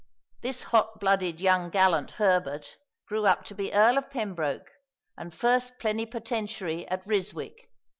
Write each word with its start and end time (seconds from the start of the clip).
This 0.41 0.63
hot 0.63 0.99
blooded 0.99 1.39
young 1.39 1.69
gallant 1.69 2.13
Herbert 2.13 2.77
grew 3.07 3.27
up 3.27 3.45
to 3.45 3.53
be 3.53 3.71
Earl 3.71 3.99
of 3.99 4.09
Pembroke 4.09 4.71
and 5.15 5.31
first 5.31 5.77
plenipotentiary 5.77 6.87
at 6.87 7.05
Ryswick. 7.05 7.69